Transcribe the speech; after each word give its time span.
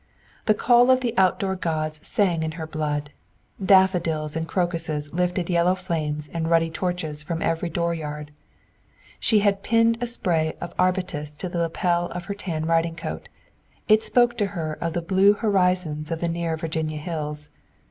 The 0.47 0.55
call 0.55 0.89
of 0.89 1.01
the 1.01 1.13
outdoor 1.15 1.55
gods 1.55 1.99
sang 2.01 2.41
in 2.41 2.53
her 2.53 2.65
blood. 2.65 3.11
Daffodils 3.63 4.35
and 4.35 4.47
crocuses 4.47 5.13
lifted 5.13 5.47
yellow 5.47 5.75
flames 5.75 6.27
and 6.33 6.49
ruddy 6.49 6.71
torches 6.71 7.21
from 7.21 7.39
every 7.43 7.69
dooryard. 7.69 8.31
She 9.19 9.41
had 9.41 9.61
pinned 9.61 9.99
a 10.01 10.07
spray 10.07 10.55
of 10.59 10.73
arbutus 10.79 11.35
to 11.35 11.47
the 11.47 11.59
lapel 11.59 12.07
of 12.13 12.25
her 12.25 12.33
tan 12.33 12.65
riding 12.65 12.95
coat; 12.95 13.29
it 13.87 14.01
spoke 14.03 14.35
to 14.39 14.47
her 14.57 14.73
of 14.81 14.93
the 14.93 15.03
blue 15.03 15.33
horizons 15.33 16.09
of 16.09 16.19
the 16.19 16.27
near 16.29 16.57
Virginia 16.57 16.97
hills. 16.97 17.51